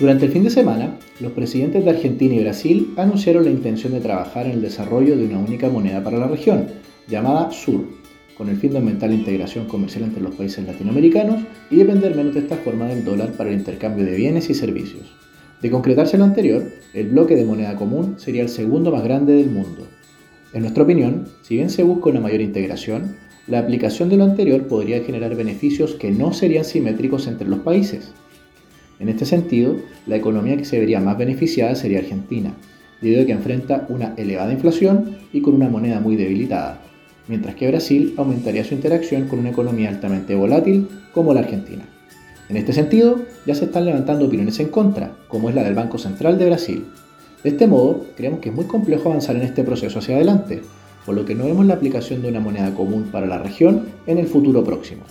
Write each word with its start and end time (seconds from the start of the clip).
Durante 0.00 0.24
el 0.24 0.32
fin 0.32 0.44
de 0.44 0.48
semana, 0.48 0.96
los 1.20 1.32
presidentes 1.32 1.84
de 1.84 1.90
Argentina 1.90 2.34
y 2.34 2.40
Brasil 2.40 2.94
anunciaron 2.96 3.44
la 3.44 3.50
intención 3.50 3.92
de 3.92 4.00
trabajar 4.00 4.46
en 4.46 4.52
el 4.52 4.62
desarrollo 4.62 5.14
de 5.14 5.26
una 5.26 5.38
única 5.38 5.68
moneda 5.68 6.02
para 6.02 6.16
la 6.16 6.26
región, 6.26 6.68
llamada 7.06 7.52
SUR, 7.52 7.84
con 8.34 8.48
el 8.48 8.56
fin 8.56 8.70
de 8.70 8.78
aumentar 8.78 9.10
la 9.10 9.16
integración 9.16 9.66
comercial 9.66 10.04
entre 10.04 10.22
los 10.22 10.34
países 10.34 10.66
latinoamericanos 10.66 11.42
y 11.70 11.76
depender 11.76 12.16
menos 12.16 12.32
de 12.32 12.40
esta 12.40 12.56
forma 12.56 12.86
del 12.86 13.04
dólar 13.04 13.32
para 13.32 13.50
el 13.50 13.58
intercambio 13.58 14.06
de 14.06 14.16
bienes 14.16 14.48
y 14.48 14.54
servicios. 14.54 15.12
De 15.60 15.70
concretarse 15.70 16.16
lo 16.16 16.24
anterior, 16.24 16.72
el 16.94 17.08
bloque 17.08 17.36
de 17.36 17.44
moneda 17.44 17.76
común 17.76 18.14
sería 18.16 18.40
el 18.40 18.48
segundo 18.48 18.90
más 18.90 19.04
grande 19.04 19.34
del 19.34 19.50
mundo. 19.50 19.86
En 20.54 20.62
nuestra 20.62 20.84
opinión, 20.84 21.28
si 21.42 21.56
bien 21.56 21.68
se 21.68 21.82
busca 21.82 22.08
una 22.08 22.20
mayor 22.20 22.40
integración, 22.40 23.16
la 23.46 23.58
aplicación 23.58 24.08
de 24.08 24.16
lo 24.16 24.24
anterior 24.24 24.66
podría 24.66 25.04
generar 25.04 25.36
beneficios 25.36 25.94
que 25.94 26.10
no 26.10 26.32
serían 26.32 26.64
simétricos 26.64 27.26
entre 27.26 27.48
los 27.48 27.58
países. 27.58 28.14
En 29.00 29.08
este 29.08 29.24
sentido, 29.24 29.76
la 30.06 30.16
economía 30.16 30.58
que 30.58 30.66
se 30.66 30.78
vería 30.78 31.00
más 31.00 31.16
beneficiada 31.16 31.74
sería 31.74 32.00
Argentina, 32.00 32.52
debido 33.00 33.22
a 33.22 33.26
que 33.26 33.32
enfrenta 33.32 33.86
una 33.88 34.14
elevada 34.18 34.52
inflación 34.52 35.16
y 35.32 35.40
con 35.40 35.54
una 35.54 35.70
moneda 35.70 36.00
muy 36.00 36.16
debilitada, 36.16 36.82
mientras 37.26 37.54
que 37.54 37.66
Brasil 37.66 38.12
aumentaría 38.18 38.62
su 38.62 38.74
interacción 38.74 39.26
con 39.26 39.38
una 39.38 39.50
economía 39.50 39.88
altamente 39.88 40.34
volátil 40.34 40.86
como 41.14 41.32
la 41.32 41.40
Argentina. 41.40 41.82
En 42.50 42.58
este 42.58 42.74
sentido, 42.74 43.22
ya 43.46 43.54
se 43.54 43.64
están 43.64 43.86
levantando 43.86 44.26
opiniones 44.26 44.60
en 44.60 44.68
contra, 44.68 45.12
como 45.28 45.48
es 45.48 45.54
la 45.54 45.62
del 45.62 45.74
Banco 45.74 45.96
Central 45.96 46.36
de 46.36 46.46
Brasil. 46.46 46.84
De 47.42 47.50
este 47.50 47.66
modo, 47.66 48.04
creemos 48.16 48.40
que 48.40 48.50
es 48.50 48.54
muy 48.54 48.66
complejo 48.66 49.08
avanzar 49.08 49.34
en 49.36 49.42
este 49.42 49.64
proceso 49.64 50.00
hacia 50.00 50.16
adelante, 50.16 50.60
por 51.06 51.14
lo 51.14 51.24
que 51.24 51.34
no 51.34 51.46
vemos 51.46 51.64
la 51.64 51.74
aplicación 51.74 52.20
de 52.20 52.28
una 52.28 52.40
moneda 52.40 52.74
común 52.74 53.08
para 53.10 53.26
la 53.26 53.38
región 53.38 53.86
en 54.06 54.18
el 54.18 54.26
futuro 54.26 54.62
próximo. 54.62 55.04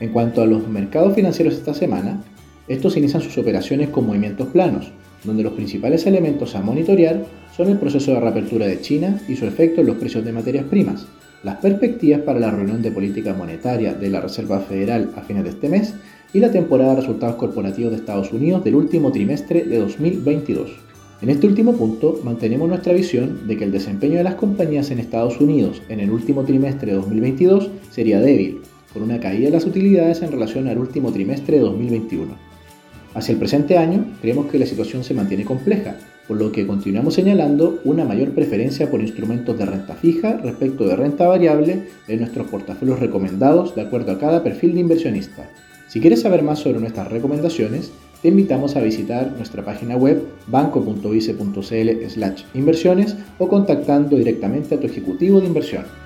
En 0.00 0.10
cuanto 0.10 0.42
a 0.42 0.46
los 0.46 0.66
mercados 0.68 1.14
financieros 1.14 1.54
esta 1.54 1.74
semana, 1.74 2.24
estos 2.68 2.96
inician 2.96 3.22
sus 3.22 3.38
operaciones 3.38 3.90
con 3.90 4.06
movimientos 4.06 4.48
planos, 4.48 4.90
donde 5.24 5.42
los 5.42 5.52
principales 5.52 6.06
elementos 6.06 6.54
a 6.54 6.62
monitorear 6.62 7.24
son 7.56 7.68
el 7.68 7.78
proceso 7.78 8.12
de 8.12 8.20
reapertura 8.20 8.66
de 8.66 8.80
China 8.80 9.20
y 9.28 9.36
su 9.36 9.46
efecto 9.46 9.80
en 9.80 9.86
los 9.86 9.96
precios 9.96 10.24
de 10.24 10.32
materias 10.32 10.64
primas, 10.64 11.06
las 11.42 11.56
perspectivas 11.56 12.20
para 12.22 12.40
la 12.40 12.50
reunión 12.50 12.82
de 12.82 12.90
política 12.90 13.34
monetaria 13.34 13.94
de 13.94 14.10
la 14.10 14.20
Reserva 14.20 14.60
Federal 14.60 15.10
a 15.16 15.22
fines 15.22 15.44
de 15.44 15.50
este 15.50 15.68
mes 15.68 15.94
y 16.32 16.40
la 16.40 16.50
temporada 16.50 16.94
de 16.94 17.00
resultados 17.00 17.36
corporativos 17.36 17.92
de 17.92 17.98
Estados 17.98 18.32
Unidos 18.32 18.64
del 18.64 18.74
último 18.74 19.12
trimestre 19.12 19.64
de 19.64 19.78
2022. 19.78 20.70
En 21.22 21.30
este 21.30 21.46
último 21.46 21.72
punto, 21.72 22.20
mantenemos 22.24 22.68
nuestra 22.68 22.92
visión 22.92 23.46
de 23.46 23.56
que 23.56 23.64
el 23.64 23.72
desempeño 23.72 24.18
de 24.18 24.24
las 24.24 24.34
compañías 24.34 24.90
en 24.90 24.98
Estados 24.98 25.40
Unidos 25.40 25.80
en 25.88 26.00
el 26.00 26.10
último 26.10 26.44
trimestre 26.44 26.92
de 26.92 26.98
2022 26.98 27.70
sería 27.90 28.20
débil, 28.20 28.60
con 28.92 29.02
una 29.02 29.18
caída 29.18 29.46
de 29.46 29.52
las 29.52 29.64
utilidades 29.64 30.20
en 30.20 30.32
relación 30.32 30.68
al 30.68 30.78
último 30.78 31.12
trimestre 31.12 31.56
de 31.56 31.62
2021. 31.62 32.55
Hacia 33.16 33.32
el 33.32 33.38
presente 33.38 33.78
año, 33.78 34.04
creemos 34.20 34.46
que 34.46 34.58
la 34.58 34.66
situación 34.66 35.02
se 35.02 35.14
mantiene 35.14 35.46
compleja, 35.46 35.96
por 36.28 36.36
lo 36.36 36.52
que 36.52 36.66
continuamos 36.66 37.14
señalando 37.14 37.80
una 37.84 38.04
mayor 38.04 38.32
preferencia 38.32 38.90
por 38.90 39.00
instrumentos 39.00 39.56
de 39.56 39.64
renta 39.64 39.94
fija 39.94 40.36
respecto 40.36 40.86
de 40.86 40.96
renta 40.96 41.26
variable 41.26 41.84
en 42.08 42.20
nuestros 42.20 42.48
portafolios 42.48 43.00
recomendados 43.00 43.74
de 43.74 43.80
acuerdo 43.80 44.12
a 44.12 44.18
cada 44.18 44.44
perfil 44.44 44.74
de 44.74 44.80
inversionista. 44.80 45.48
Si 45.88 45.98
quieres 45.98 46.20
saber 46.20 46.42
más 46.42 46.58
sobre 46.58 46.78
nuestras 46.78 47.10
recomendaciones, 47.10 47.90
te 48.20 48.28
invitamos 48.28 48.76
a 48.76 48.82
visitar 48.82 49.32
nuestra 49.34 49.64
página 49.64 49.96
web 49.96 50.22
banco.vice.cl/inversiones 50.48 53.16
o 53.38 53.48
contactando 53.48 54.18
directamente 54.18 54.74
a 54.74 54.78
tu 54.78 54.88
ejecutivo 54.88 55.40
de 55.40 55.46
inversión. 55.46 56.05